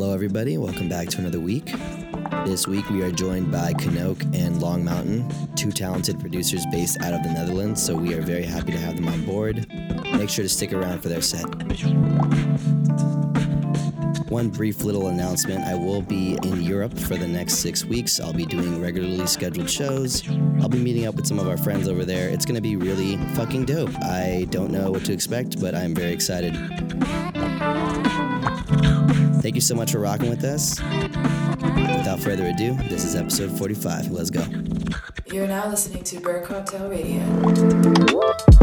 Hello, 0.00 0.14
everybody. 0.14 0.56
Welcome 0.56 0.88
back 0.88 1.08
to 1.08 1.18
another 1.18 1.40
week. 1.40 1.74
This 2.46 2.66
week 2.66 2.88
we 2.88 3.02
are 3.02 3.12
joined 3.12 3.52
by 3.52 3.74
Kanoke 3.74 4.24
and 4.34 4.62
Long 4.62 4.82
Mountain, 4.82 5.30
two 5.56 5.70
talented 5.70 6.18
producers 6.18 6.64
based 6.72 6.98
out 7.02 7.12
of 7.12 7.22
the 7.22 7.28
Netherlands, 7.28 7.84
so 7.84 7.94
we 7.94 8.14
are 8.14 8.22
very 8.22 8.44
happy 8.44 8.72
to 8.72 8.78
have 8.78 8.96
them 8.96 9.08
on 9.08 9.26
board. 9.26 9.66
Make 10.14 10.30
sure 10.30 10.42
to 10.42 10.48
stick 10.48 10.72
around 10.72 11.02
for 11.02 11.10
their 11.10 11.20
set. 11.20 11.44
One 14.30 14.48
brief 14.48 14.84
little 14.84 15.08
announcement 15.08 15.66
I 15.66 15.74
will 15.74 16.00
be 16.00 16.38
in 16.44 16.62
Europe 16.62 16.98
for 16.98 17.18
the 17.18 17.28
next 17.28 17.56
six 17.56 17.84
weeks. 17.84 18.20
I'll 18.20 18.32
be 18.32 18.46
doing 18.46 18.80
regularly 18.80 19.26
scheduled 19.26 19.68
shows. 19.68 20.26
I'll 20.62 20.70
be 20.70 20.78
meeting 20.78 21.06
up 21.06 21.16
with 21.16 21.26
some 21.26 21.38
of 21.38 21.46
our 21.46 21.58
friends 21.58 21.88
over 21.88 22.06
there. 22.06 22.30
It's 22.30 22.46
going 22.46 22.54
to 22.54 22.62
be 22.62 22.74
really 22.74 23.18
fucking 23.34 23.66
dope. 23.66 23.94
I 24.02 24.46
don't 24.48 24.70
know 24.70 24.92
what 24.92 25.04
to 25.04 25.12
expect, 25.12 25.60
but 25.60 25.74
I'm 25.74 25.94
very 25.94 26.12
excited. 26.12 26.54
Thank 29.40 29.54
you 29.54 29.60
so 29.60 29.74
much 29.74 29.92
for 29.92 29.98
rocking 29.98 30.28
with 30.28 30.44
us. 30.44 30.80
Without 30.80 32.20
further 32.20 32.46
ado, 32.46 32.74
this 32.88 33.04
is 33.04 33.16
episode 33.16 33.56
45. 33.56 34.10
Let's 34.10 34.30
go. 34.30 34.44
You're 35.32 35.48
now 35.48 35.68
listening 35.68 36.04
to 36.04 36.20
Burr 36.20 36.42
Cocktail 36.42 36.88
Radio. 36.88 38.59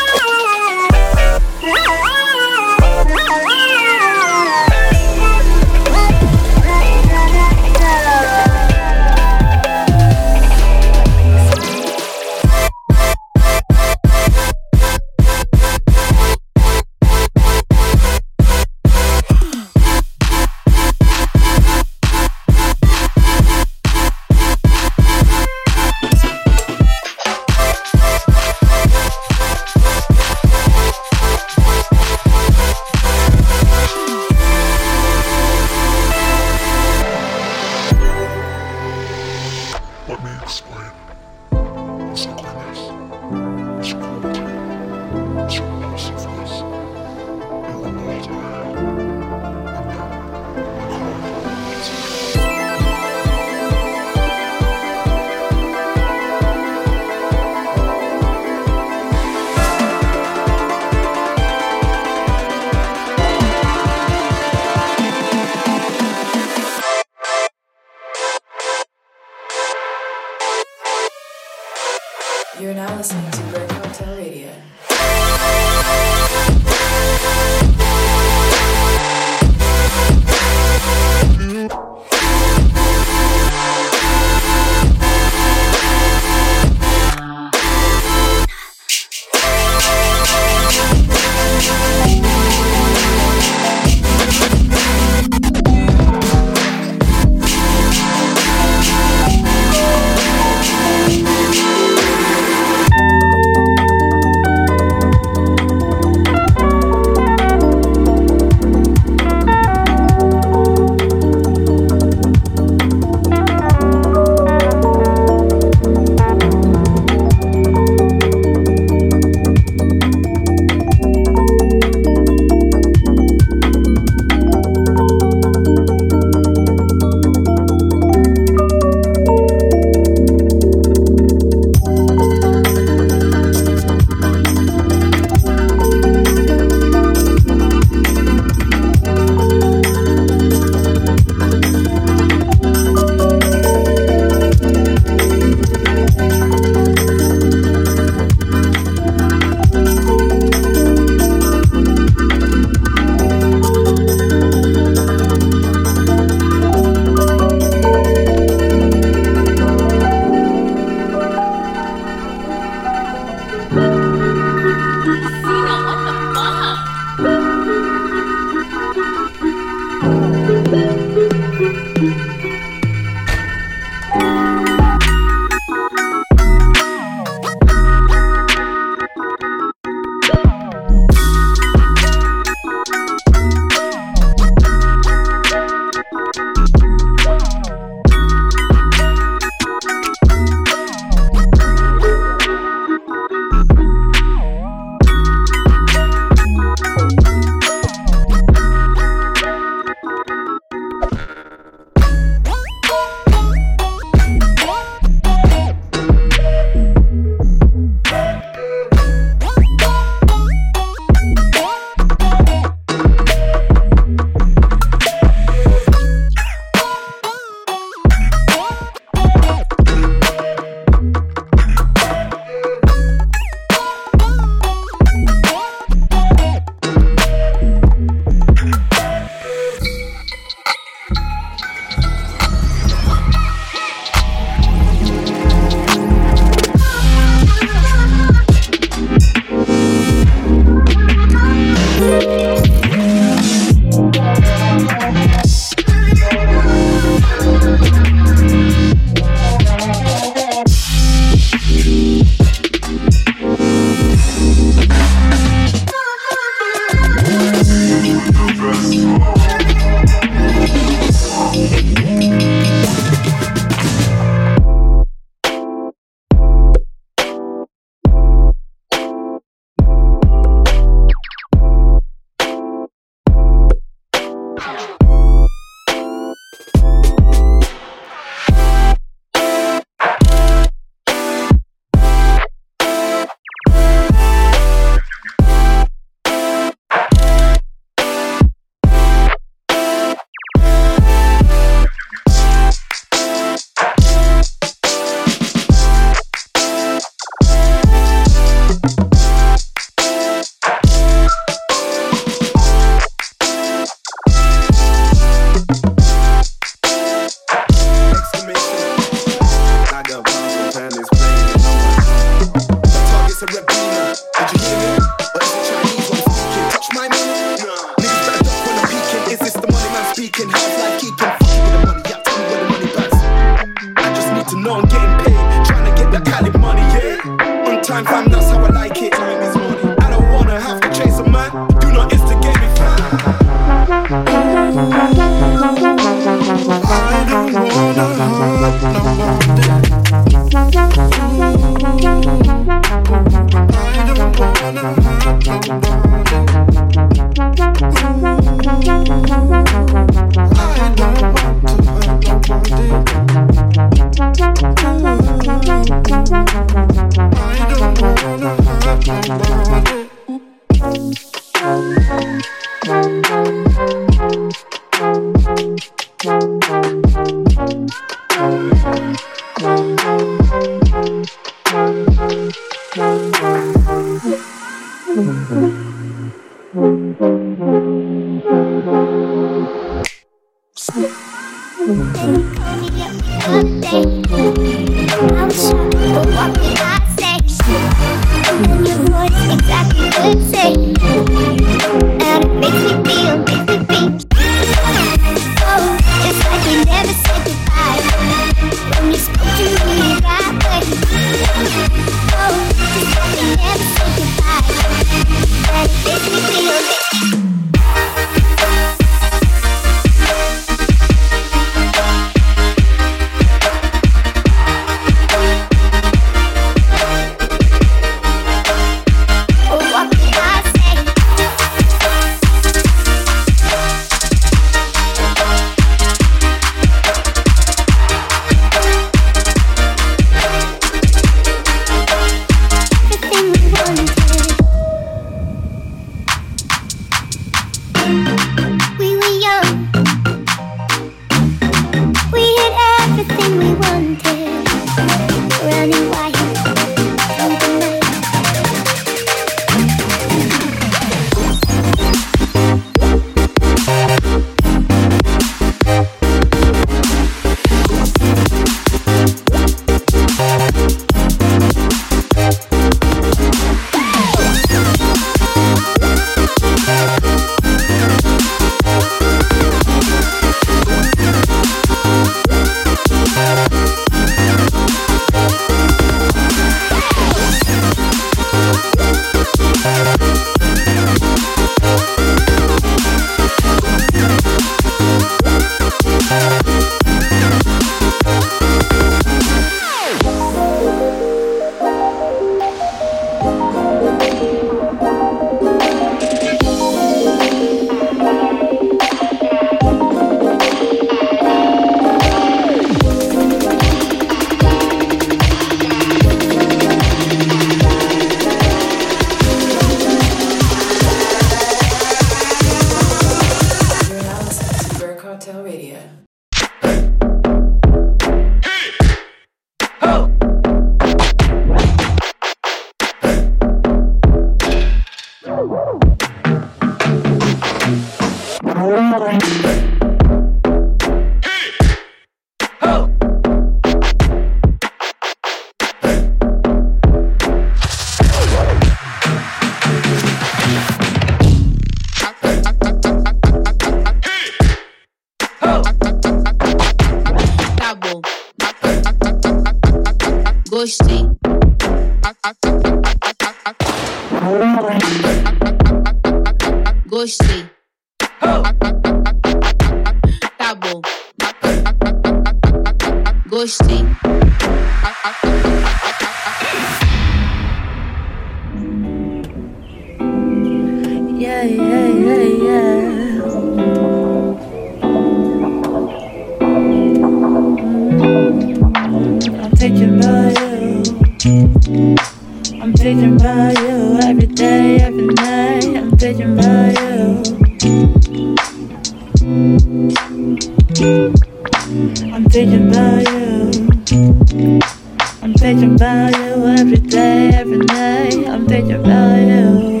every 596.66 596.98
day, 596.98 597.50
every 597.54 597.78
night. 597.78 598.48
I'm 598.48 598.66
thinking 598.66 598.94
about 598.94 599.38
you. 599.38 600.00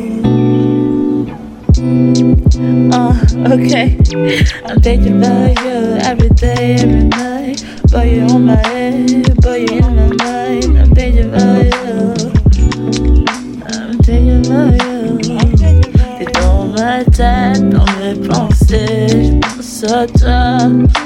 Uh, 2.92 3.14
okay. 3.54 3.96
I'm 4.66 4.80
thinking 4.80 5.18
about 5.18 5.58
every 6.04 6.28
day, 6.30 6.76
every 6.76 7.04
night. 7.04 7.64
But 7.90 8.06
on 8.30 8.46
my 8.46 8.56
head, 8.68 9.40
but 9.42 9.58
in 9.60 9.80
my 9.80 10.08
mind. 10.24 10.78
I'm 10.78 10.94
thinking 10.94 11.28
about. 11.28 11.70
I'm 13.72 13.98
thinking 13.98 14.46
about 14.46 14.74
you. 14.84 15.18
T'es 16.18 16.32
dans 16.40 16.66
ma 16.66 17.04
tête, 17.04 17.68
dans 17.70 17.86
mes 17.98 18.14
pensées, 18.28 19.08
je 19.08 19.38
pense 19.56 19.84
à 19.84 20.06
toi. 20.06 20.99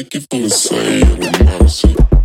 Take 0.00 0.14
you 0.14 0.20
for 0.22 0.46
a 0.46 0.48
say 0.48 1.02
on 1.02 1.22
a 1.22 1.44
Marcy. 1.44 1.94
Don't 1.94 2.19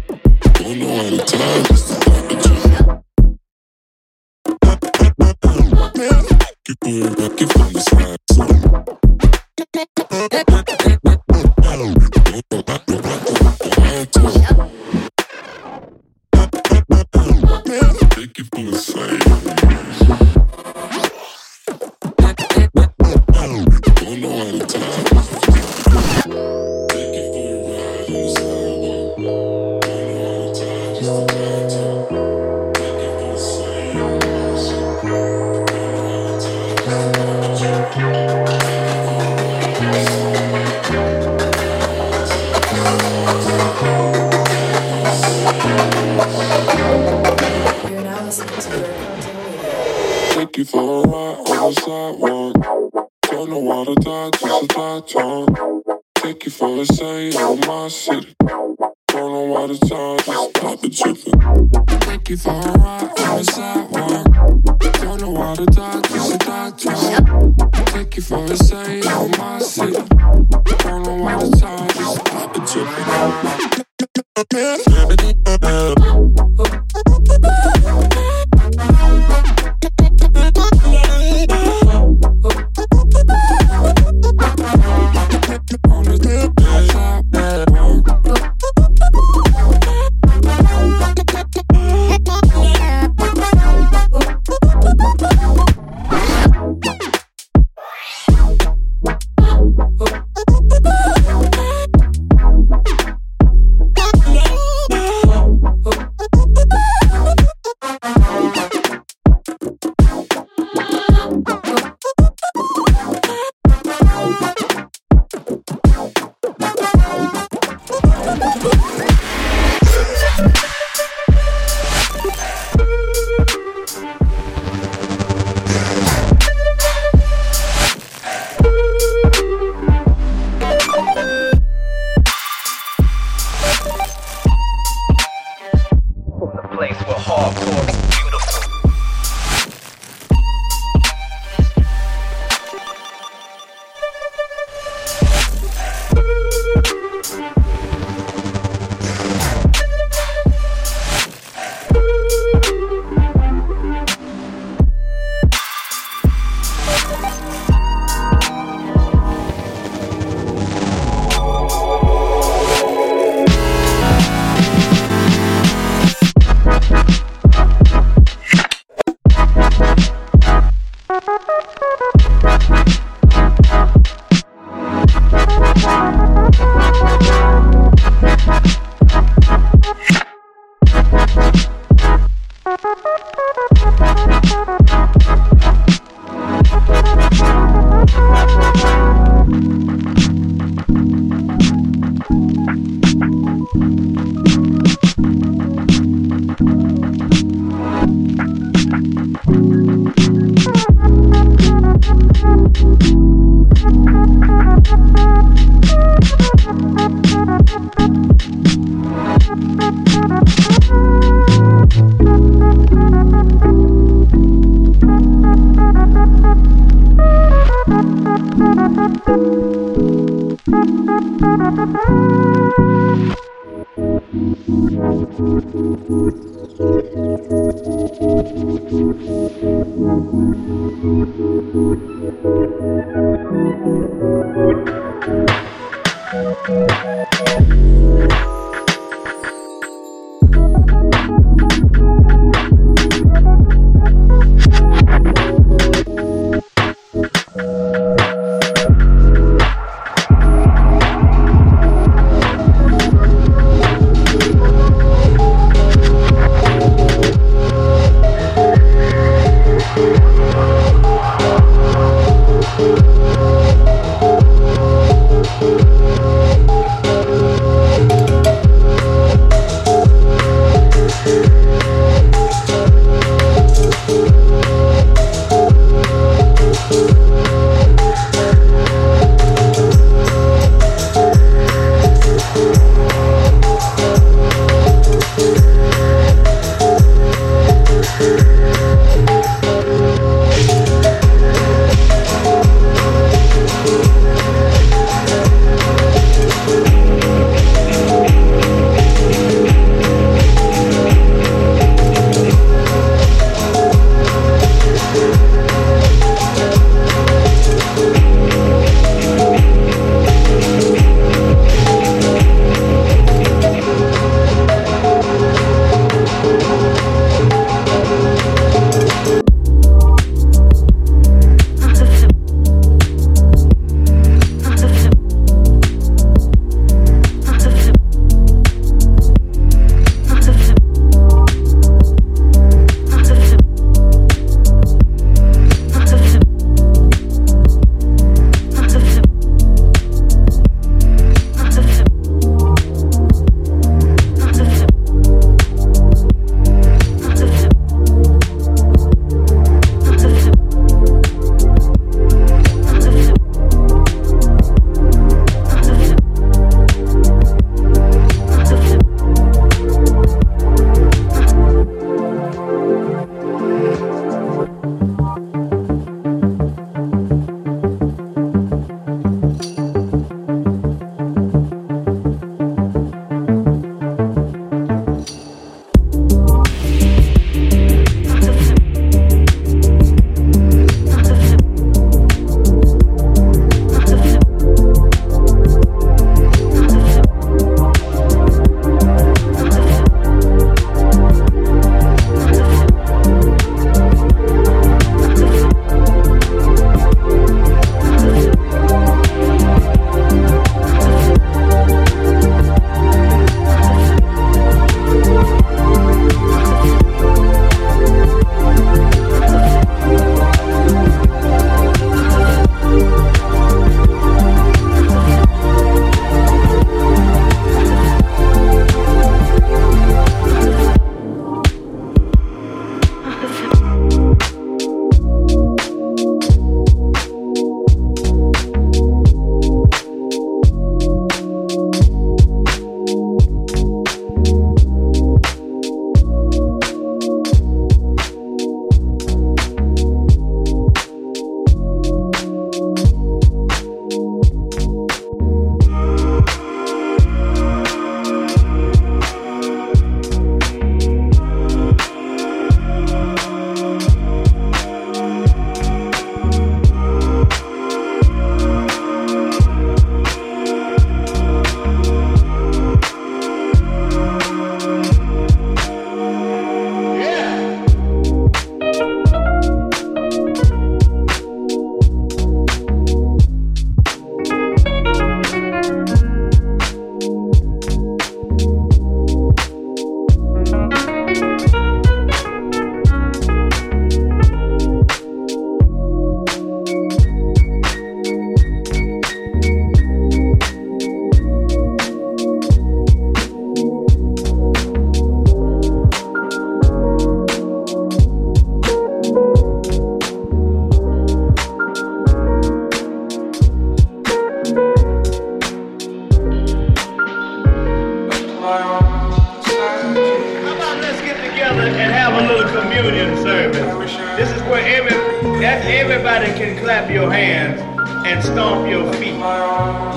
That 514.65 515.85
everybody 515.85 516.47
can 516.47 516.77
clap 516.83 517.09
your 517.09 517.31
hands 517.31 517.79
and 518.25 518.43
stomp 518.43 518.89
your 518.89 519.11
feet. 519.13 519.35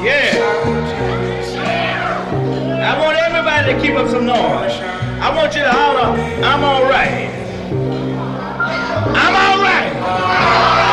Yeah. 0.02 0.32
I 2.82 2.98
want 2.98 3.18
everybody 3.18 3.74
to 3.74 3.80
keep 3.80 3.96
up 3.96 4.08
some 4.08 4.24
noise. 4.24 4.72
I 5.20 5.34
want 5.34 5.54
you 5.54 5.62
to 5.62 5.70
holler, 5.70 6.18
I'm 6.42 6.64
alright. 6.64 7.28
I'm 9.14 9.34
alright. 9.34 10.87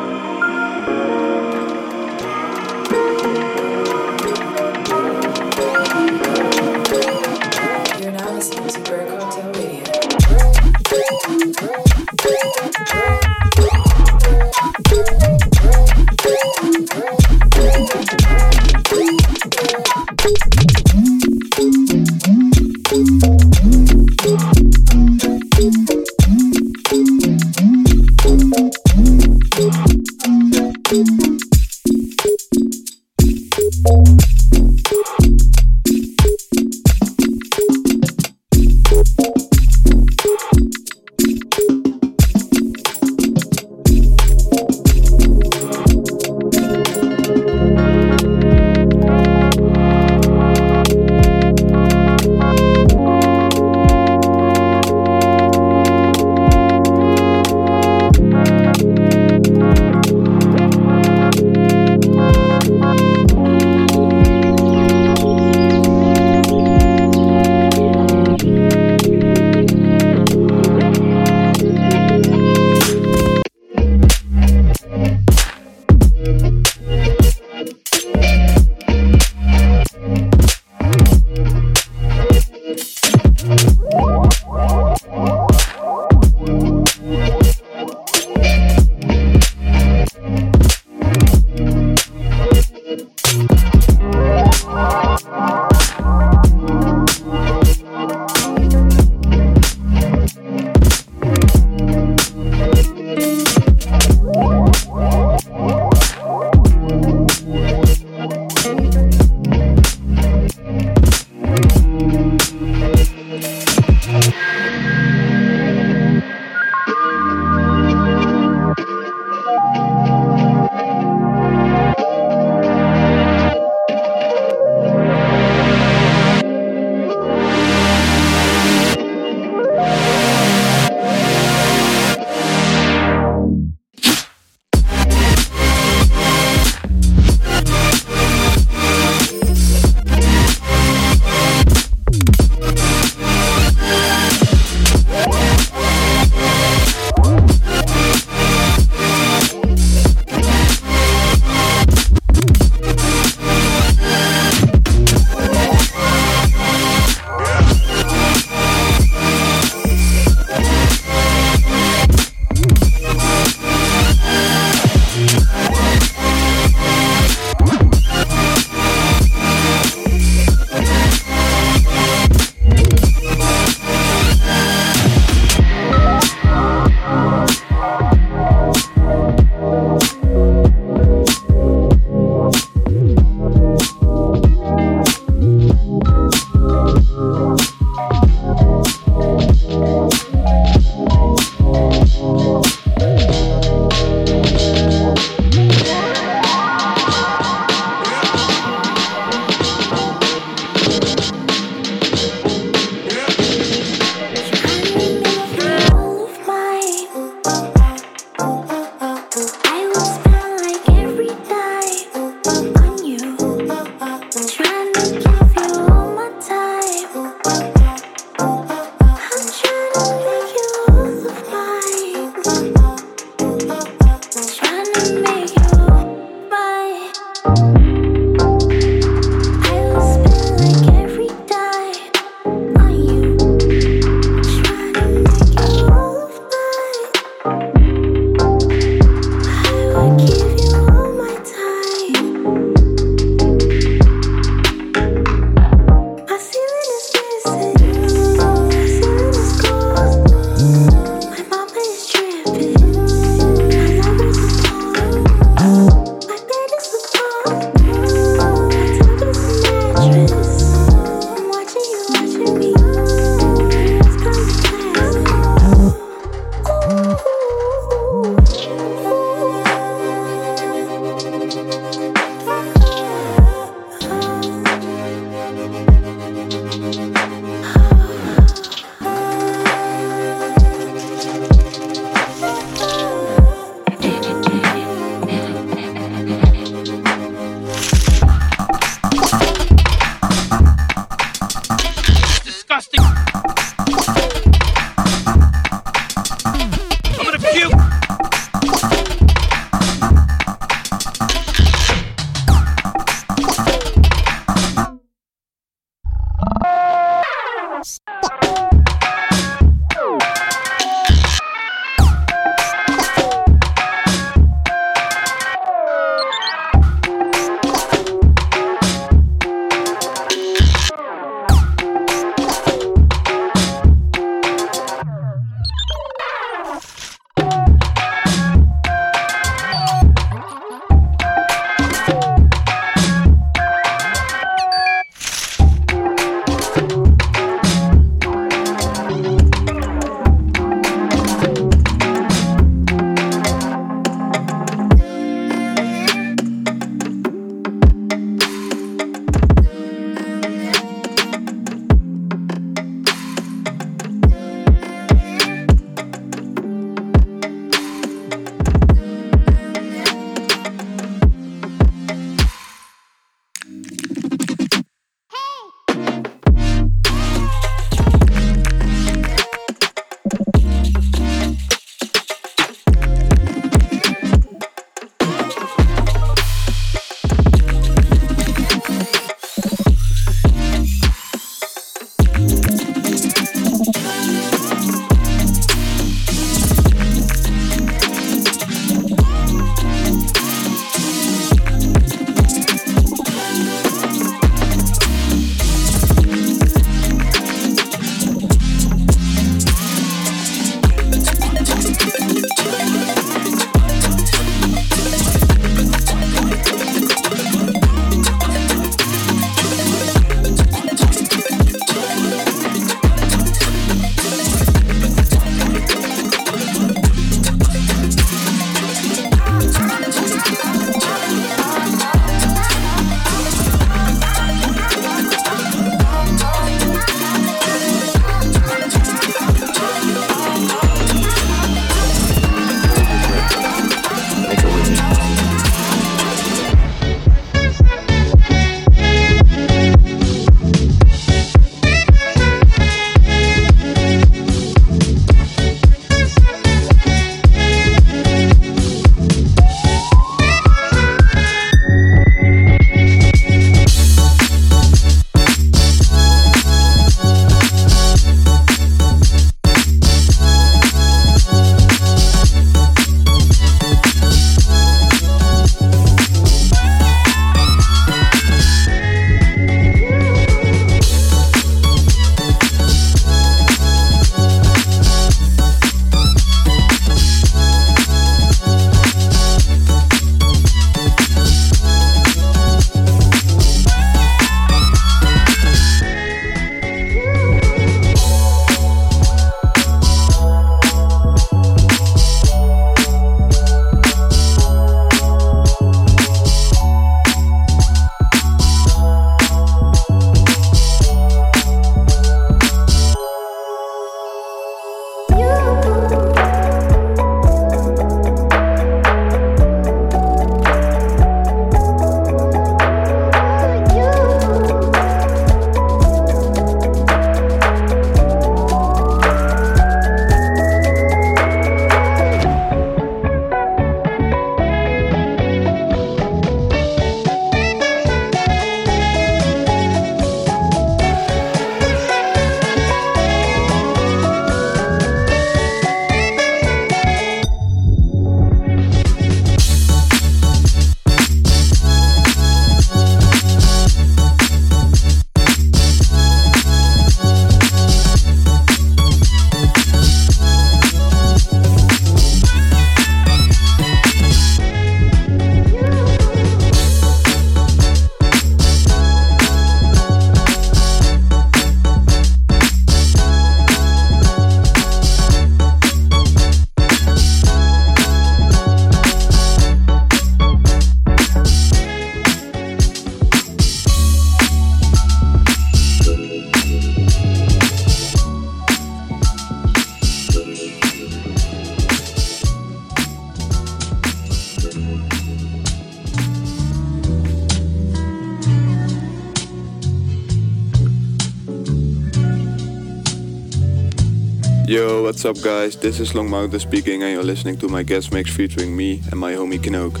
What's 595.12 595.26
up, 595.26 595.38
guys? 595.42 595.76
This 595.76 596.00
is 596.00 596.14
Long 596.14 596.30
Mountain 596.30 596.58
speaking, 596.60 597.02
and 597.02 597.12
you're 597.12 597.22
listening 597.22 597.58
to 597.58 597.68
my 597.68 597.82
guest 597.82 598.14
mix 598.14 598.34
featuring 598.34 598.74
me 598.74 599.02
and 599.10 599.20
my 599.20 599.34
homie 599.34 599.60
Knoke. 599.70 600.00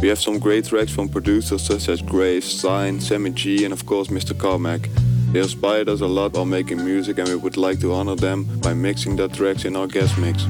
We 0.00 0.08
have 0.08 0.18
some 0.18 0.38
great 0.38 0.64
tracks 0.64 0.90
from 0.90 1.10
producers 1.10 1.60
such 1.60 1.90
as 1.90 2.00
Grace, 2.00 2.50
Sign, 2.50 2.98
Sammy 2.98 3.32
G, 3.32 3.66
and 3.66 3.74
of 3.74 3.84
course 3.84 4.08
Mr. 4.08 4.32
Carmack. 4.32 4.88
They 5.32 5.40
inspired 5.40 5.90
us 5.90 6.00
a 6.00 6.06
lot 6.06 6.32
while 6.32 6.46
making 6.46 6.82
music, 6.82 7.18
and 7.18 7.28
we 7.28 7.36
would 7.36 7.58
like 7.58 7.80
to 7.80 7.92
honor 7.92 8.16
them 8.16 8.44
by 8.60 8.72
mixing 8.72 9.16
their 9.16 9.28
tracks 9.28 9.66
in 9.66 9.76
our 9.76 9.86
guest 9.86 10.16
mix. 10.16 10.46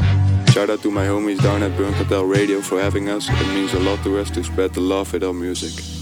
Shout 0.52 0.70
out 0.70 0.82
to 0.82 0.90
my 0.92 1.06
homies 1.06 1.42
down 1.42 1.64
at 1.64 1.76
Burn 1.76 1.92
Cartel 1.94 2.26
Radio 2.26 2.60
for 2.60 2.80
having 2.80 3.08
us. 3.08 3.28
It 3.28 3.48
means 3.54 3.74
a 3.74 3.80
lot 3.80 4.04
to 4.04 4.18
us 4.20 4.30
to 4.30 4.44
spread 4.44 4.72
the 4.72 4.82
love 4.82 5.12
with 5.12 5.24
our 5.24 5.34
music. 5.34 5.95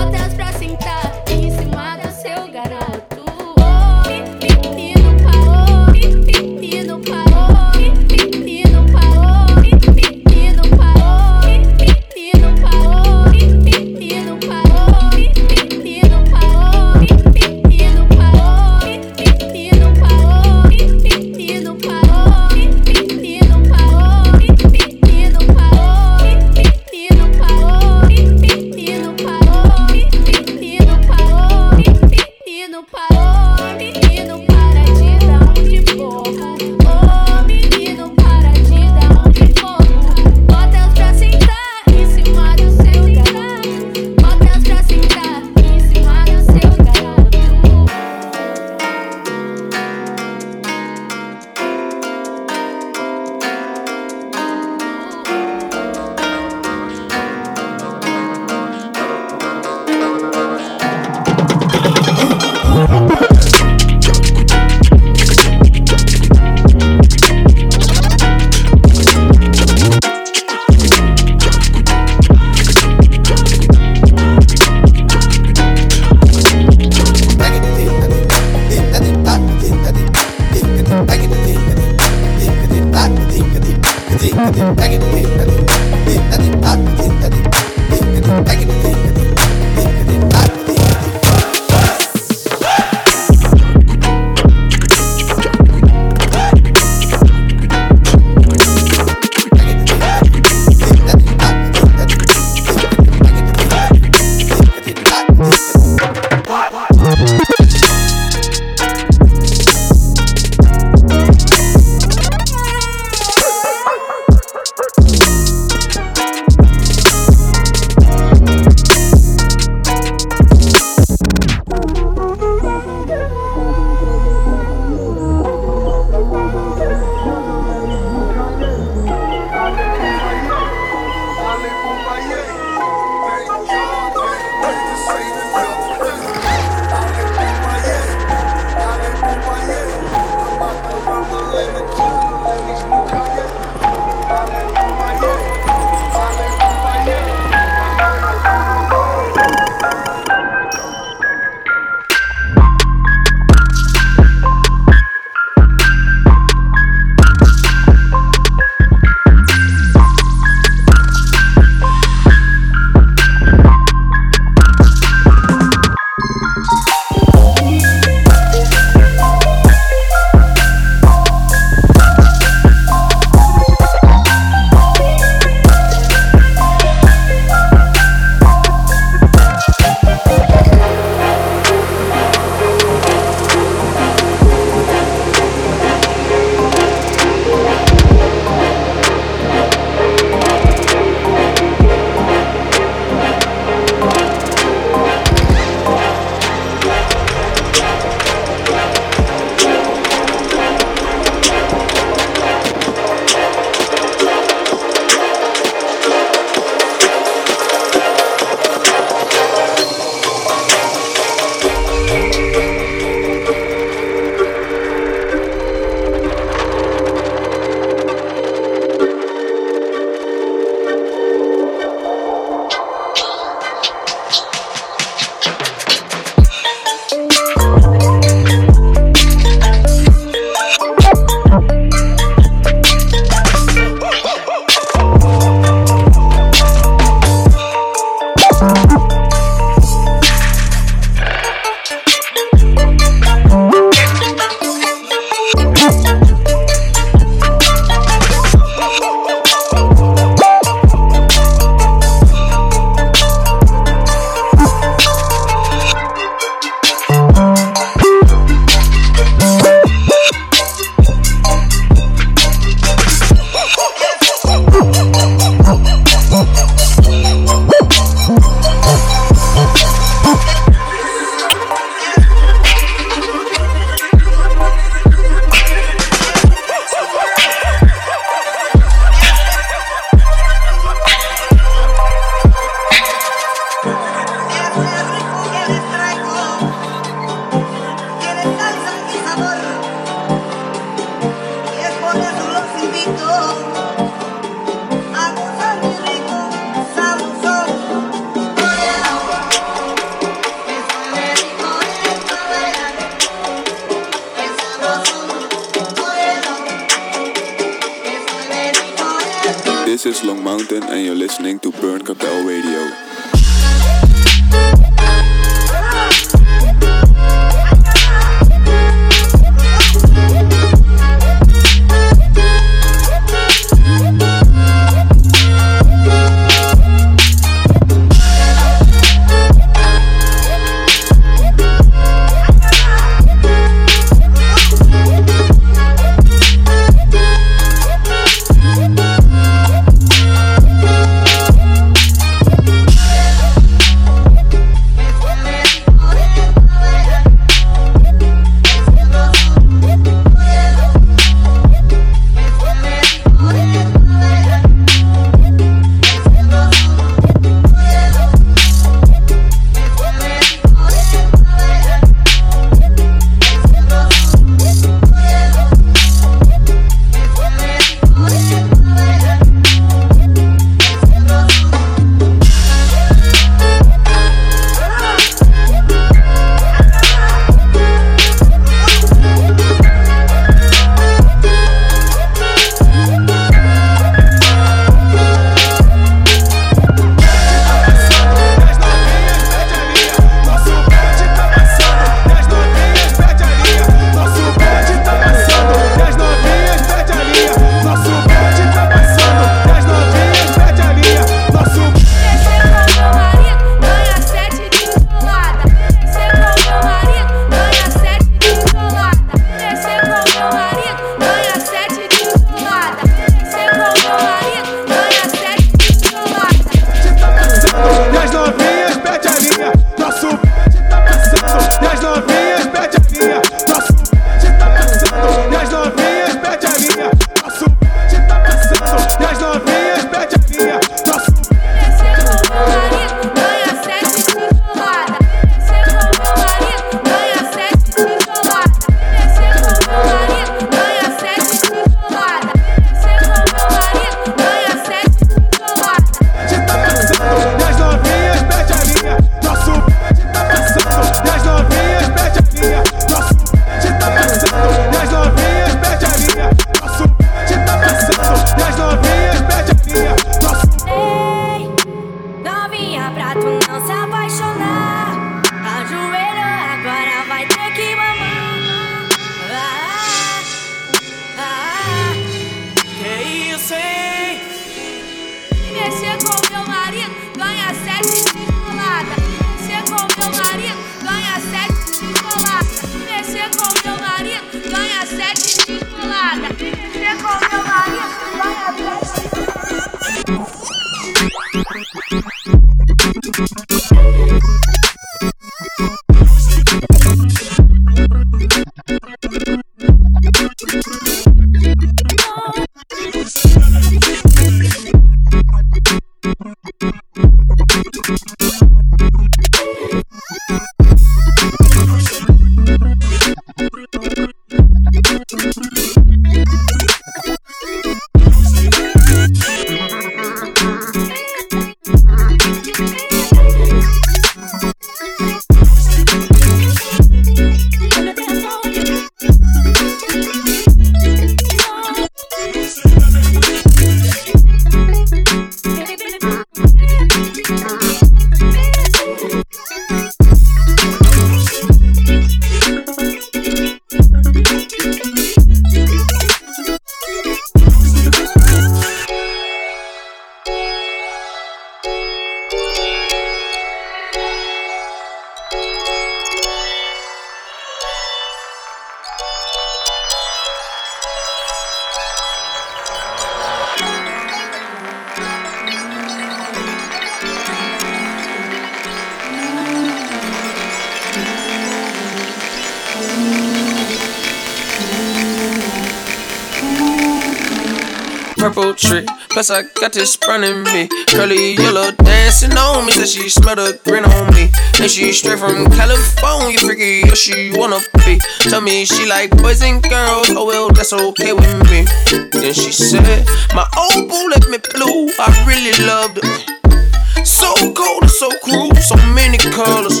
Got 579.84 579.92
this 579.92 580.16
in 580.16 580.62
me. 580.72 580.88
Curly 581.08 581.56
yellow 581.56 581.90
dancing 581.92 582.56
on 582.56 582.86
me. 582.86 582.92
Said 582.92 583.08
she 583.08 583.28
smell 583.28 583.56
the 583.56 583.78
grin 583.84 584.04
on 584.04 584.32
me. 584.32 584.48
And 584.80 584.90
she 584.90 585.12
straight 585.12 585.38
from 585.38 585.68
California. 585.72 586.58
Freaky, 586.58 587.02
yeah, 587.04 587.12
she 587.12 587.52
wanna 587.54 587.80
be. 588.06 588.18
Tell 588.48 588.62
me 588.62 588.86
she 588.86 589.04
like 589.06 589.30
boys 589.36 589.60
and 589.62 589.82
girls. 589.82 590.30
Oh 590.30 590.46
well, 590.46 590.70
that's 590.70 590.94
okay 590.94 591.34
with 591.34 591.70
me. 591.70 591.84
Then 592.32 592.54
she 592.54 592.72
said, 592.72 593.26
My 593.54 593.68
old 593.76 594.08
boo 594.08 594.28
left 594.30 594.48
me 594.48 594.56
blue. 594.72 595.12
I 595.20 595.28
really 595.44 595.76
loved 595.84 596.18
it. 596.22 597.26
So 597.26 597.52
cold 597.74 598.04
and 598.04 598.10
so 598.10 598.30
cruel. 598.42 598.74
So 598.76 598.96
many 599.12 599.36
colors. 599.36 600.00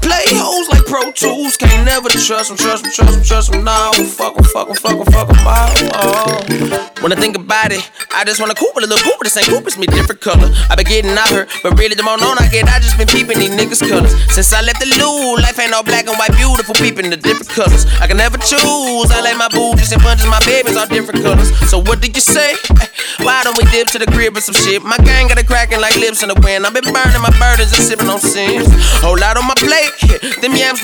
Play 0.00 0.24
Pro 0.98 1.12
Tools, 1.12 1.56
can't 1.56 1.86
never 1.86 2.08
trust 2.08 2.48
them, 2.48 2.58
trust 2.58 2.82
them, 2.82 2.90
trust 2.90 3.14
them, 3.14 3.22
trust 3.22 3.52
them. 3.52 3.62
No, 3.62 3.92
fuck 4.18 4.34
them, 4.34 4.42
fuck 4.42 4.66
them, 4.66 4.74
fuck 4.74 4.98
them, 4.98 5.06
fuck 5.06 5.28
them 5.28 5.46
all. 5.46 5.70
Oh. 5.94 6.90
When 6.98 7.12
I 7.12 7.14
think 7.14 7.36
about 7.36 7.70
it, 7.70 7.78
I 8.10 8.24
just 8.24 8.40
wanna 8.40 8.56
Cooper, 8.56 8.80
a 8.80 8.82
little 8.82 8.98
Cooper, 8.98 9.22
this 9.22 9.36
ain't 9.36 9.46
Cooper, 9.46 9.68
it's 9.68 9.78
me 9.78 9.86
different 9.86 10.20
color. 10.20 10.50
I 10.68 10.74
been 10.74 10.86
getting 10.86 11.14
out 11.14 11.30
her, 11.30 11.46
but 11.62 11.78
really 11.78 11.94
the 11.94 12.02
more 12.02 12.18
known 12.18 12.34
I 12.42 12.48
get, 12.50 12.66
I 12.66 12.80
just 12.80 12.98
been 12.98 13.06
peeping 13.06 13.38
these 13.38 13.54
niggas' 13.54 13.78
colors. 13.78 14.10
Since 14.34 14.52
I 14.52 14.60
left 14.62 14.82
the 14.82 14.90
loo, 14.98 15.38
life 15.38 15.58
ain't 15.60 15.72
all 15.72 15.84
black 15.84 16.08
and 16.08 16.18
white, 16.18 16.34
beautiful, 16.34 16.74
peeping 16.74 17.10
the 17.10 17.16
different 17.16 17.50
colors. 17.54 17.86
I 18.02 18.10
can 18.10 18.16
never 18.16 18.36
choose, 18.38 19.06
I 19.14 19.22
like 19.22 19.38
my 19.38 19.46
booties 19.54 19.92
and 19.94 20.02
bunches, 20.02 20.26
my 20.26 20.42
babies 20.42 20.76
all 20.76 20.90
different 20.90 21.22
colors. 21.22 21.54
So 21.70 21.78
what 21.78 22.02
did 22.02 22.16
you 22.16 22.22
say? 22.22 22.58
Why 23.22 23.42
don't 23.42 23.56
we 23.58 23.64
dip 23.70 23.86
to 23.94 23.98
the 23.98 24.06
crib 24.06 24.36
or 24.36 24.40
some 24.40 24.54
shit? 24.54 24.82
My 24.82 24.98
gang 24.98 25.28
got 25.28 25.38
a 25.38 25.46
cracking 25.46 25.80
like 25.80 25.94
lips 25.94 26.22
in 26.22 26.28
the 26.30 26.38
wind. 26.42 26.66
I've 26.66 26.74
been 26.74 26.90
burning 26.90 27.22
my 27.22 27.30
burdens 27.38 27.70
and 27.70 27.82
sipping 27.82 28.10
on 28.10 28.18
sins. 28.18 28.66
Whole 29.02 29.18
lot 29.18 29.38
on 29.38 29.46
my 29.46 29.54
plate. 29.54 29.94
Them 30.42 30.54
yams 30.54 30.82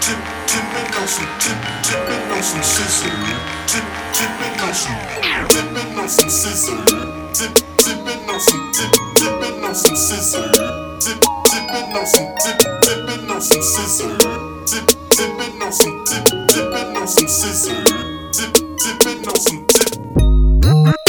Dip, 0.00 0.20
dipping 0.46 0.94
on 0.94 1.08
some 1.08 1.28
dip, 1.42 1.58
dipping 1.82 2.30
on 2.30 2.42
some 2.42 2.62
scissor. 2.62 3.10
Dip, 3.66 3.84
dipping 4.14 4.60
on 4.60 4.74
some 4.74 5.18
dipping 5.48 5.98
on 5.98 6.08
some. 6.08 6.84
Dip, 7.32 7.54
dipping 7.76 8.28
on 8.30 8.40
some 8.40 8.72
dip, 8.72 8.92
dipping 9.16 9.64
on 9.64 9.74
some 9.74 9.96
scissor. 9.96 10.48
Dip, 11.00 11.20
dipping 11.50 11.96
on 11.96 12.06
some 12.06 12.34
dip, 12.44 12.58
dipping 12.82 13.30
on 13.30 13.40
some 13.40 13.62
scissor. 13.62 14.18
Dip, 14.66 14.86
dipping 15.10 15.62
on 15.62 15.72
some 15.72 16.04
dip, 16.04 16.24
dipping 16.48 16.96
on 16.96 17.08
some 17.08 17.28
scissor. 17.28 17.84
Dip, 18.32 18.54
dipping 18.78 19.28
on 19.28 19.36
some 19.36 19.66
dip. 19.66 21.07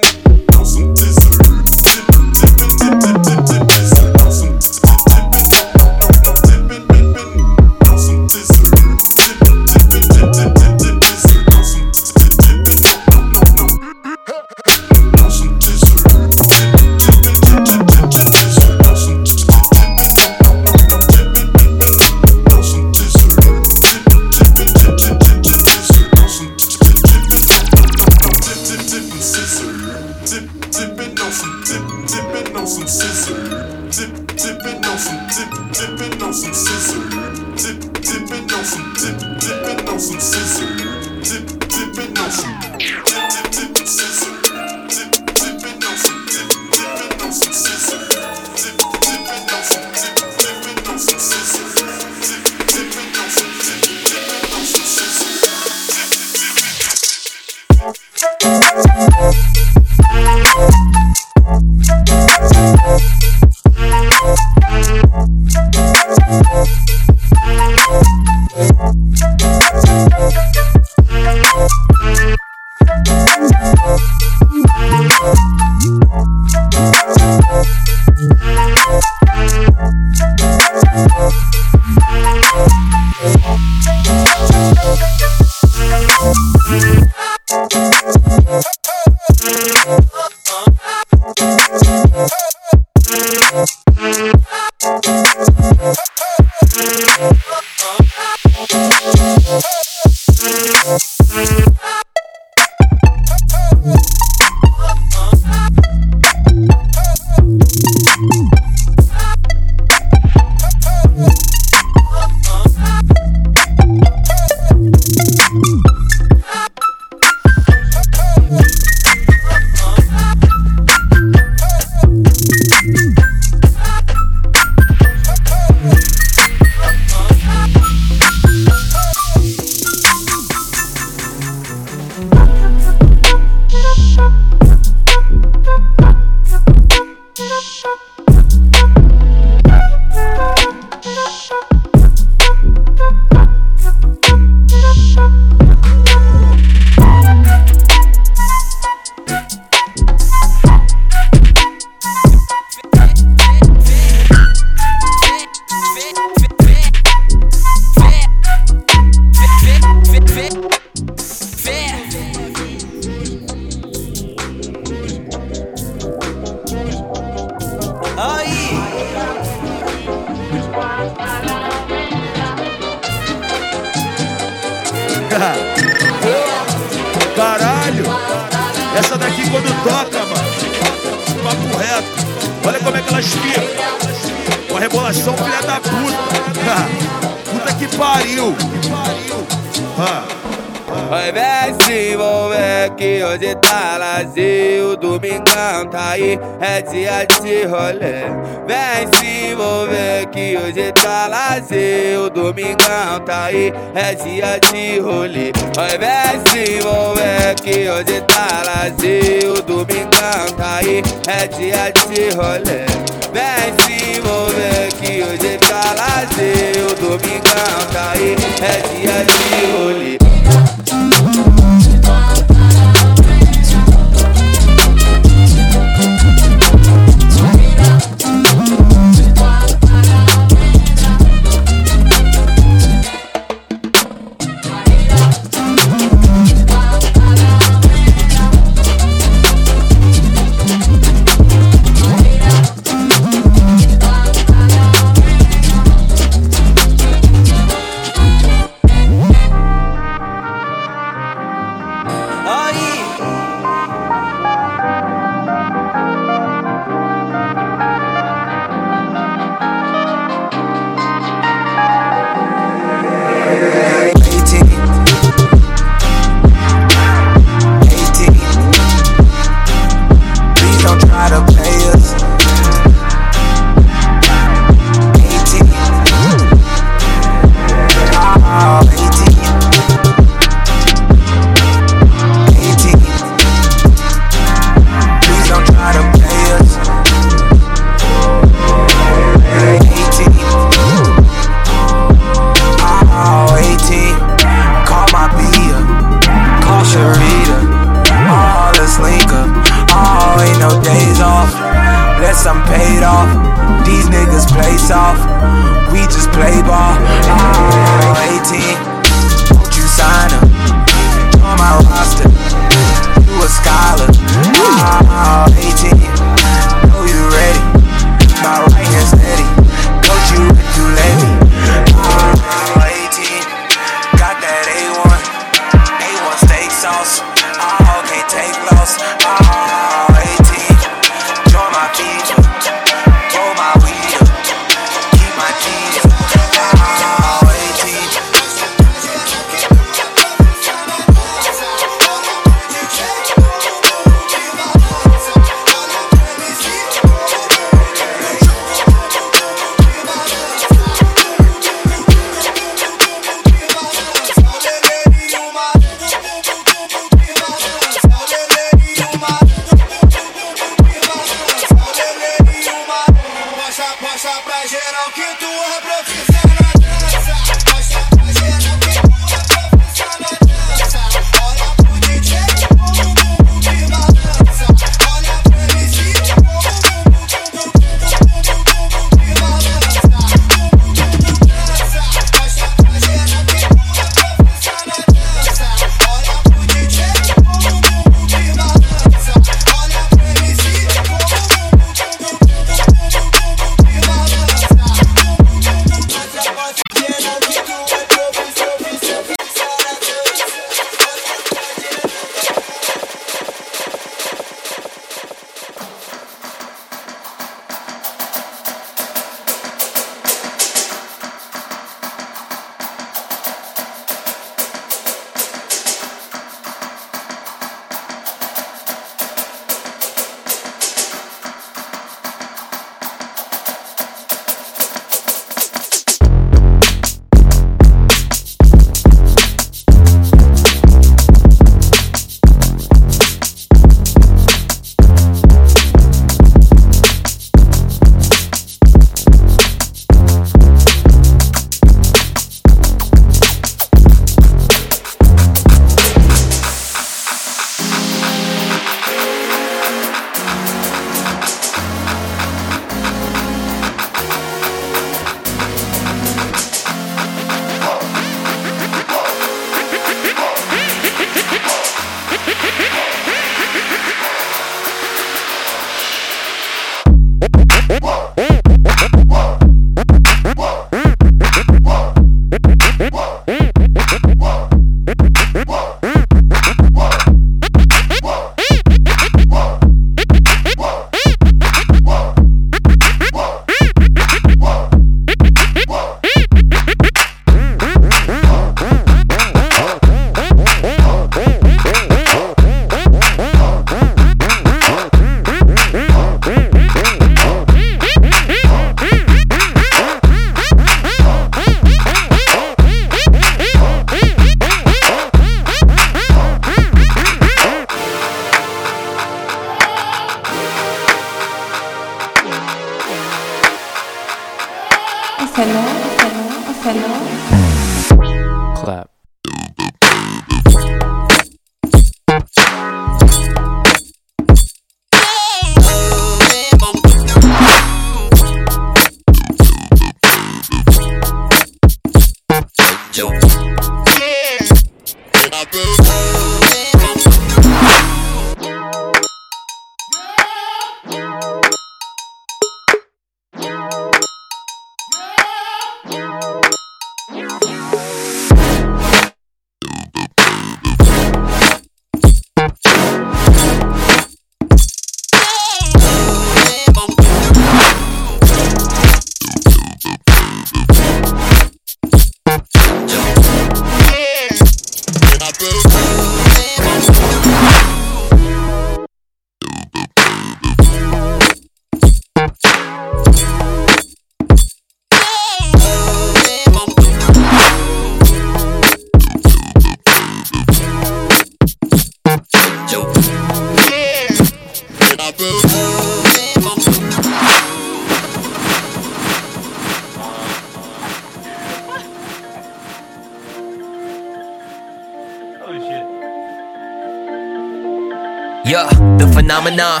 Phenomenon. 599.34 600.00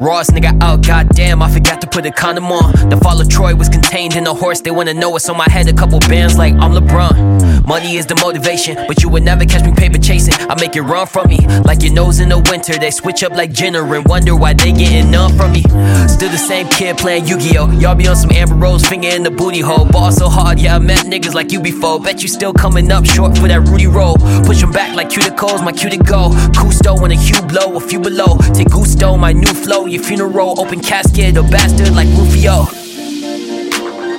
Rawest 0.00 0.30
nigga 0.30 0.56
out, 0.62 0.84
goddamn, 0.84 1.42
I 1.42 1.50
forgot 1.52 1.80
to 1.82 1.86
put 1.86 2.06
a 2.06 2.10
condom 2.10 2.46
on. 2.46 2.88
The 2.88 2.96
fall 2.96 3.20
of 3.20 3.28
Troy 3.28 3.54
was 3.54 3.68
contained 3.68 4.16
in 4.16 4.26
a 4.26 4.32
horse, 4.32 4.62
they 4.62 4.70
wanna 4.70 4.94
know 4.94 5.10
what's 5.10 5.28
on 5.28 5.36
my 5.36 5.48
head. 5.48 5.68
A 5.68 5.74
couple 5.74 6.00
bands 6.00 6.38
like 6.38 6.54
I'm 6.54 6.72
LeBron. 6.72 7.49
Money 7.66 7.96
is 7.96 8.06
the 8.06 8.16
motivation, 8.16 8.76
but 8.88 9.02
you 9.02 9.08
would 9.08 9.22
never 9.22 9.44
catch 9.44 9.64
me 9.64 9.72
paper 9.72 9.98
chasing. 9.98 10.34
I 10.48 10.58
make 10.60 10.76
it 10.76 10.82
run 10.82 11.06
from 11.06 11.28
me, 11.28 11.38
like 11.64 11.82
your 11.82 11.92
nose 11.92 12.20
in 12.20 12.28
the 12.28 12.38
winter. 12.38 12.76
They 12.78 12.90
switch 12.90 13.22
up 13.22 13.32
like 13.32 13.52
Jenner 13.52 13.94
and 13.94 14.04
wonder 14.06 14.34
why 14.34 14.54
they 14.54 14.72
getting 14.72 15.10
none 15.10 15.36
from 15.36 15.52
me. 15.52 15.62
Still 16.08 16.30
the 16.30 16.38
same 16.38 16.68
kid 16.68 16.98
playing 16.98 17.26
Yu 17.26 17.38
Gi 17.38 17.58
Oh! 17.58 17.70
Y'all 17.78 17.94
be 17.94 18.06
on 18.08 18.16
some 18.16 18.30
Amber 18.32 18.54
Rose, 18.54 18.84
finger 18.86 19.08
in 19.08 19.22
the 19.22 19.30
booty 19.30 19.60
hole. 19.60 19.84
Ball 19.84 20.12
so 20.12 20.28
hard, 20.28 20.58
yeah, 20.58 20.76
I 20.76 20.78
met 20.78 21.06
niggas 21.06 21.34
like 21.34 21.52
you 21.52 21.60
before. 21.60 22.00
Bet 22.00 22.22
you 22.22 22.28
still 22.28 22.52
coming 22.52 22.90
up 22.90 23.04
short 23.04 23.36
for 23.38 23.48
that 23.48 23.60
Rudy 23.68 23.86
roll. 23.86 24.16
Push 24.44 24.62
'em 24.62 24.72
back 24.72 24.94
like 24.94 25.08
cuticles, 25.10 25.64
my 25.64 25.72
cue 25.72 25.90
to 25.90 25.96
go. 25.98 26.30
Custo 26.52 27.00
when 27.00 27.12
a 27.12 27.16
hue 27.16 27.40
blow, 27.42 27.76
a 27.76 27.80
few 27.80 28.00
below. 28.00 28.36
Take 28.54 28.70
gusto, 28.70 29.16
my 29.16 29.32
new 29.32 29.54
flow, 29.54 29.86
your 29.86 30.02
funeral, 30.02 30.58
open 30.60 30.80
casket, 30.80 31.36
a 31.36 31.42
bastard 31.42 31.94
like 31.94 32.08
Rufio. 32.18 32.66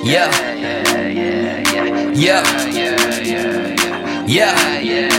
Yeah, 0.03 0.31
yeah, 0.55 1.07
yeah. 1.07 1.41
Yeah. 2.13 2.80
Yeah. 4.31 4.79
Yeah. 4.79 5.10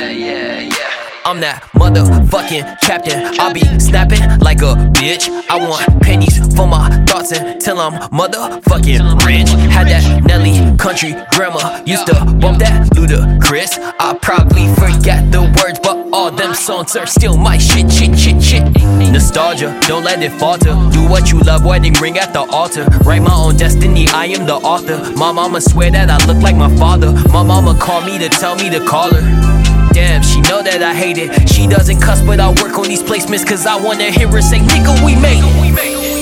I'm 1.33 1.41
that 1.41 1.63
motherfucking 1.73 2.79
captain. 2.83 3.25
I 3.41 3.55
be 3.55 3.65
snapping 3.81 4.21
like 4.41 4.61
a 4.61 4.77
bitch. 4.93 5.31
I 5.49 5.57
want 5.57 6.03
pennies 6.03 6.37
for 6.55 6.67
my 6.67 6.91
thoughts 7.07 7.33
until 7.33 7.81
I'm 7.81 7.95
motherfucking 8.13 9.25
rich. 9.25 9.49
Had 9.73 9.89
that 9.89 10.05
Nelly 10.25 10.77
country 10.77 11.17
grandma 11.33 11.83
used 11.87 12.07
to 12.09 12.13
bump 12.37 12.59
that 12.59 12.87
Ludacris. 12.93 13.79
I 13.99 14.13
probably 14.21 14.69
forgot 14.75 15.33
the 15.33 15.41
words, 15.57 15.81
but 15.83 16.07
all 16.13 16.31
them 16.31 16.53
songs 16.53 16.97
are 16.97 17.07
still 17.07 17.39
my 17.39 17.57
shit, 17.57 17.91
shit, 17.91 18.13
shit, 18.19 18.43
shit. 18.43 18.63
Nostalgia, 18.85 19.75
don't 19.89 20.05
let 20.05 20.23
it 20.23 20.33
falter. 20.33 20.77
Do 20.93 21.09
what 21.09 21.33
you 21.33 21.41
love, 21.41 21.65
wedding 21.65 21.95
ring 21.95 22.19
at 22.19 22.35
the 22.35 22.43
altar. 22.53 22.85
Write 23.07 23.23
my 23.23 23.33
own 23.33 23.57
destiny, 23.57 24.07
I 24.09 24.27
am 24.27 24.45
the 24.45 24.57
author. 24.57 25.01
My 25.17 25.33
mama 25.33 25.63
swear 25.63 25.91
that 25.93 26.11
I 26.11 26.19
look 26.27 26.43
like 26.43 26.57
my 26.57 26.69
father. 26.77 27.11
My 27.33 27.43
mama 27.43 27.75
called 27.81 28.05
me 28.05 28.19
to 28.19 28.29
tell 28.29 28.55
me 28.55 28.69
to 28.69 28.85
call 28.85 29.09
her. 29.15 29.52
Damn, 29.93 30.23
she 30.23 30.41
know 30.41 30.63
that 30.63 30.83
I 30.83 30.95
hate 30.95 31.19
it. 31.19 31.49
She 31.49 31.67
doesn't 31.67 32.01
cuss, 32.01 32.23
but 32.23 32.41
I 32.41 32.49
work 32.49 32.79
on 32.79 32.85
these 32.89 33.03
placements 33.03 33.47
cause 33.47 33.67
I 33.67 33.77
wanna 33.77 34.11
hear 34.11 34.29
her 34.29 34.41
say, 34.41 34.59
nigga, 34.59 35.05
we 35.05 35.15
made 35.15 35.43
it. 35.45 36.13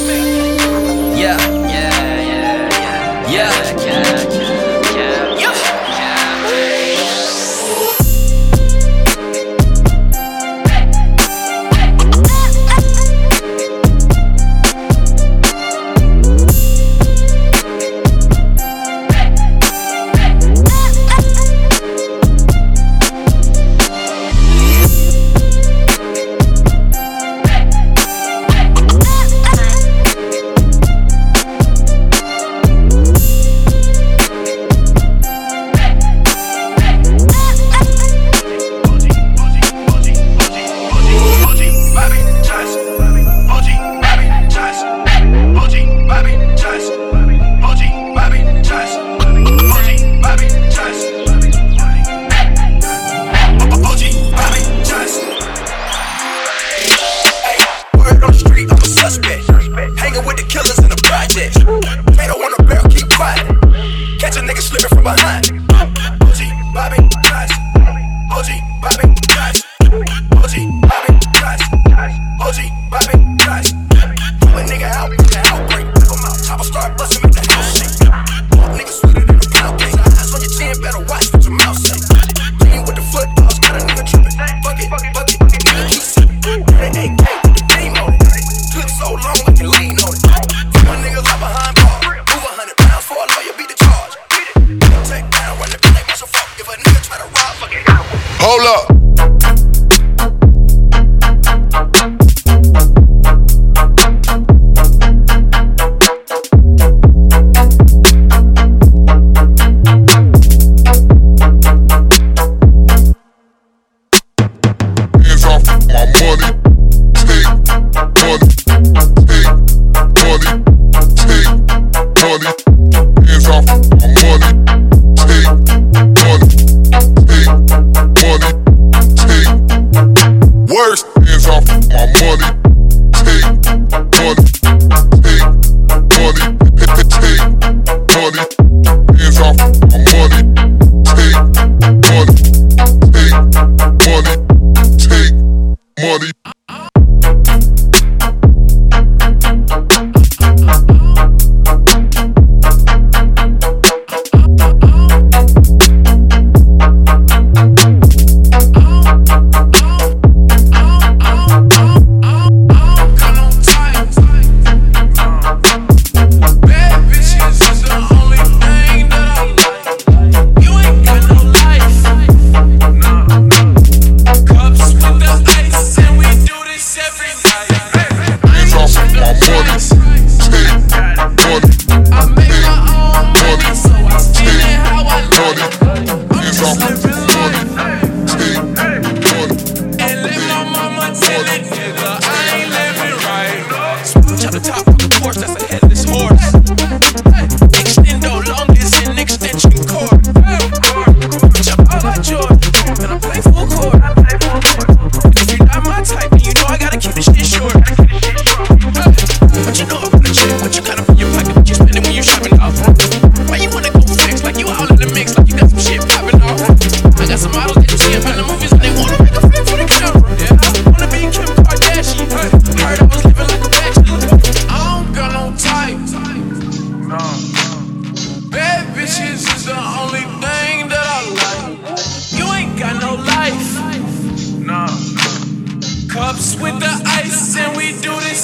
Yeah. 1.17 1.39
Yeah. 1.69 3.31
Yeah. 3.31 3.51
Word 4.03 4.40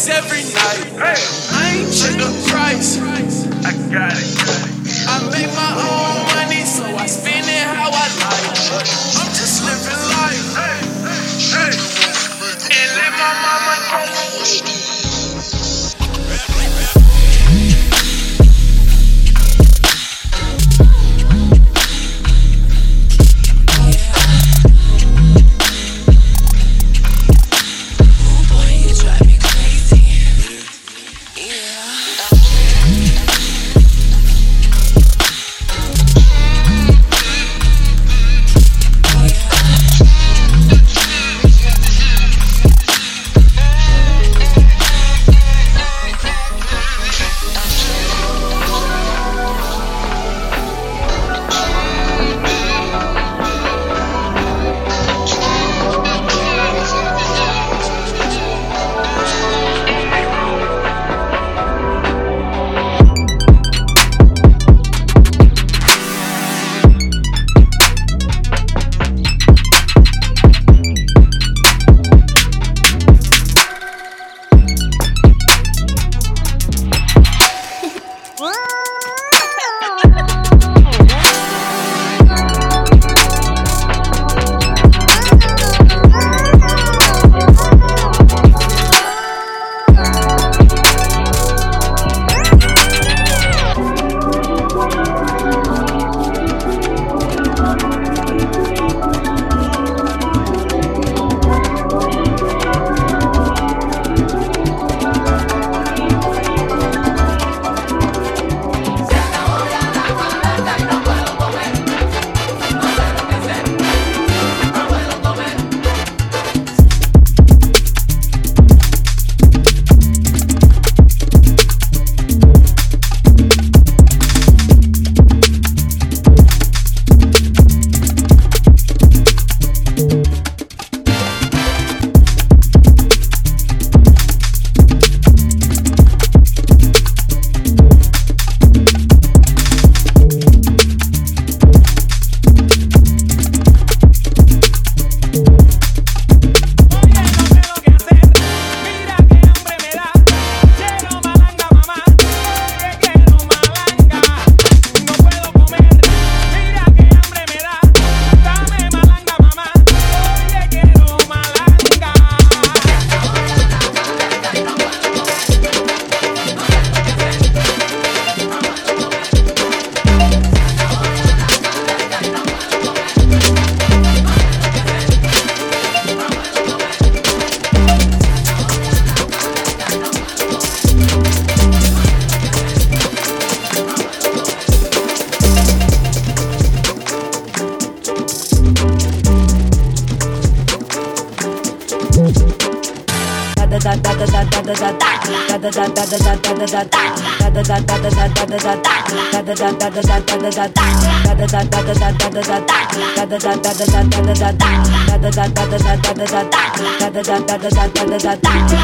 every 0.08 0.42
night. 0.54 1.16
I 1.52 1.78
ain't 1.78 1.92
check 1.92 2.16
the 2.16 2.30
price. 2.48 2.98
I 3.64 3.72
got 3.92 4.12
it. 4.14 4.75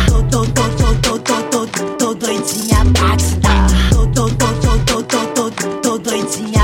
Tô, 0.09 0.27
tô, 0.27 0.47
tô, 0.47 0.69
tô, 0.69 0.95
tô, 0.95 1.19
tô, 1.19 1.45
tô, 1.45 1.67
tô 1.97 2.15
doidinha 2.15 2.85
batida. 2.85 3.55
Tô, 3.91 4.07
tô, 4.09 4.29
tô, 4.31 4.49
tô, 4.55 5.03
tô, 5.03 5.51
tô, 5.81 5.99
doidinha 5.99 5.99
doidinha 5.99 6.63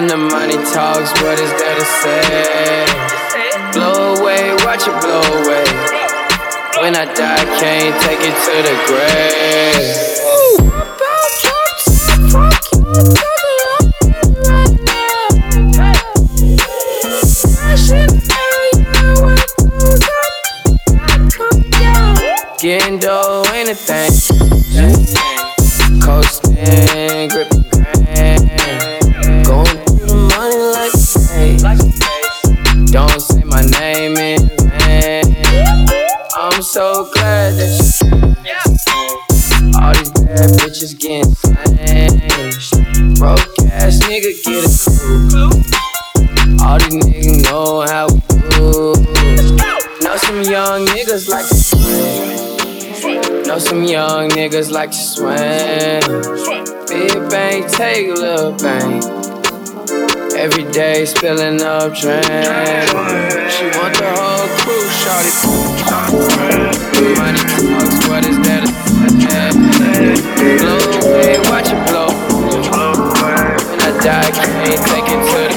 When 0.00 0.08
the 0.08 0.16
money 0.16 0.54
talks, 0.54 1.12
what 1.20 1.38
is 1.38 1.50
there 1.60 1.76
to 1.76 1.84
say? 1.84 2.86
Blow 3.74 4.14
away, 4.14 4.54
watch 4.64 4.88
it 4.88 4.98
blow 5.02 5.20
away. 5.20 5.64
When 6.80 6.96
I 6.96 7.04
die, 7.04 7.44
can't 7.60 8.02
take 8.02 8.20
it 8.22 8.34
to 8.46 8.62
the 8.64 8.76
grave. 8.88 10.09
Know 47.60 47.80
how 47.82 48.06
we 48.06 48.20
do. 48.56 48.94
Know 50.02 50.16
some 50.16 50.42
young 50.42 50.86
niggas 50.86 51.28
like 51.28 51.46
to 51.48 51.54
swing. 51.54 53.42
Know 53.46 53.58
some 53.58 53.84
young 53.84 54.30
niggas 54.30 54.70
like 54.70 54.90
to 54.90 55.02
swing. 55.12 56.00
Big 56.88 57.30
bang, 57.30 57.68
take 57.68 58.08
a 58.08 58.14
little 58.14 58.52
bang. 58.52 59.02
Every 60.36 60.64
day 60.72 61.04
spilling 61.04 61.60
up 61.60 61.92
drink. 62.00 62.24
She 63.54 63.66
want 63.76 63.94
the 64.00 64.08
whole 64.16 64.48
crew, 64.60 64.86
shorty. 65.00 65.32
Money 67.18 67.42
talks, 67.52 68.08
what 68.08 68.22
is 68.30 68.38
that? 68.46 68.64
Blow 70.60 70.80
away, 71.02 71.32
watch 71.50 71.68
it 71.74 71.80
blow. 71.88 72.10
When 73.68 73.80
I 73.80 73.90
die, 74.02 74.30
can't 74.30 74.80
take 74.86 75.08
it 75.14 75.20
to 75.32 75.49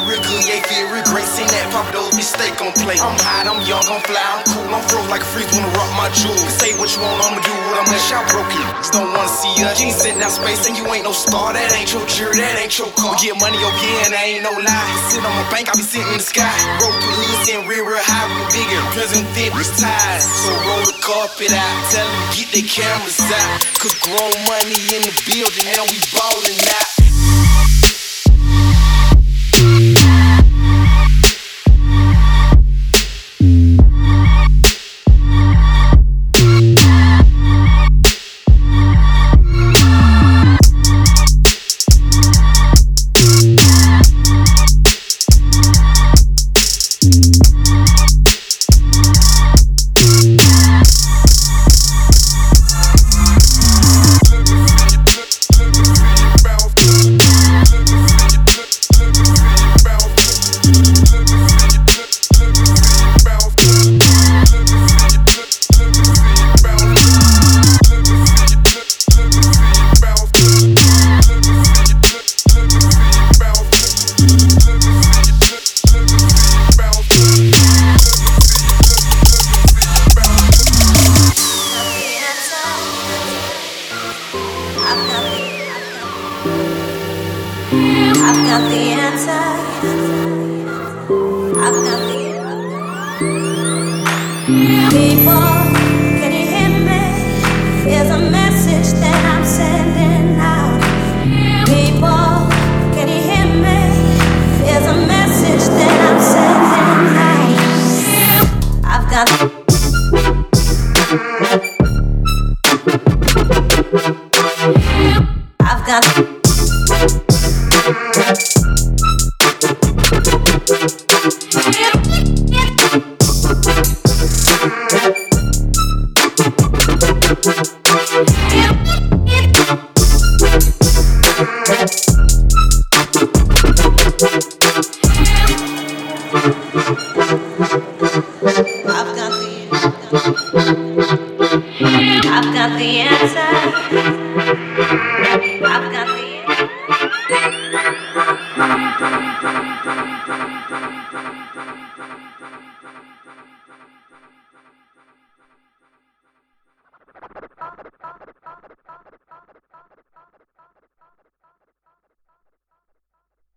real 0.00 0.22
good, 0.24 0.42
yeah, 0.48 0.64
feel 0.64 0.88
real 0.88 1.04
great. 1.10 1.28
Seen 1.28 1.48
that 1.52 1.68
pop 1.68 1.84
those 1.92 2.16
mistake 2.16 2.56
on 2.64 2.72
play. 2.80 2.96
I'm 2.96 3.16
hot, 3.20 3.44
I'm 3.44 3.60
young, 3.68 3.84
I'm 3.84 4.00
fly, 4.06 4.22
I'm 4.22 4.40
cool, 4.48 4.64
I'm 4.72 4.80
froze 4.88 5.08
like 5.12 5.20
a 5.20 5.28
freak, 5.28 5.48
wanna 5.52 5.68
rock 5.76 5.92
my 5.98 6.08
jewels. 6.16 6.52
Say 6.56 6.72
what 6.80 6.88
you 6.94 7.04
want, 7.04 7.20
I'ma 7.20 7.40
do 7.42 7.52
what 7.68 7.76
I'm 7.82 7.86
gonna 7.90 8.08
shout 8.08 8.24
broke 8.32 8.48
you. 8.54 8.64
Just 8.80 8.96
don't 8.96 9.12
wanna 9.12 9.28
see 9.28 9.52
us. 9.60 9.76
You 9.76 9.92
sitting 9.92 10.22
out 10.22 10.32
space 10.32 10.64
and 10.64 10.78
you 10.78 10.88
ain't 10.88 11.04
no 11.04 11.12
star. 11.12 11.52
That 11.52 11.68
ain't 11.76 11.92
your 11.92 12.04
jury, 12.08 12.40
that 12.40 12.56
ain't 12.56 12.72
your 12.78 12.88
car. 12.96 13.12
We 13.18 13.28
get 13.28 13.36
money 13.36 13.60
oh, 13.60 13.68
over 13.68 13.80
here 13.82 14.00
and 14.08 14.14
I 14.16 14.38
ain't 14.38 14.44
no 14.46 14.54
lie. 14.54 14.88
Sit 15.12 15.20
on 15.20 15.34
my 15.34 15.46
bank, 15.52 15.68
I 15.68 15.76
be 15.76 15.84
sitting 15.84 16.08
in 16.08 16.20
the 16.20 16.24
sky. 16.24 16.48
The 16.80 16.88
hood, 16.88 17.44
sitting 17.44 17.68
real, 17.68 17.84
real 17.84 18.00
high, 18.00 18.30
real 18.32 18.48
bigger. 18.54 18.80
Fit 18.96 19.52
was 19.52 19.68
ties. 19.80 20.24
So 20.24 20.50
roll 20.68 20.84
the 20.86 20.96
carpet 21.02 21.52
out, 21.52 21.76
tell 21.90 22.06
them 22.06 22.24
get 22.36 22.48
their 22.54 22.68
cameras 22.68 23.20
out. 23.20 23.60
Cause 23.82 23.94
grown 23.98 24.36
money 24.46 24.78
in 24.94 25.02
the 25.02 25.14
building, 25.26 25.66
now 25.74 25.84
we 25.90 25.98
ballin' 26.14 26.62
out. 26.80 27.01